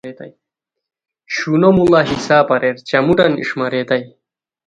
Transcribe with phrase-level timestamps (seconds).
[1.35, 4.03] شونو موڑا حساب اریر چموٹان اݰماریتائے